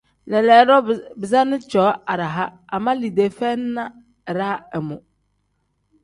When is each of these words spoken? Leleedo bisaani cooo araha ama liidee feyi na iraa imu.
Leleedo 0.33 0.75
bisaani 1.19 1.57
cooo 1.73 1.91
araha 2.13 2.45
ama 2.77 2.95
liidee 3.01 3.29
feyi 3.37 3.59
na 3.75 3.83
iraa 4.33 4.55
imu. 4.79 4.97